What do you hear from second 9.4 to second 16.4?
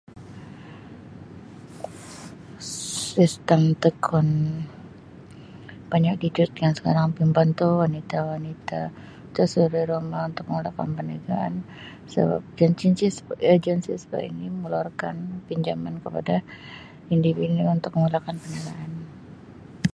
suri rumah untuk mulakan perniagaan sebab agensi mengeluarkan pinjaman kepada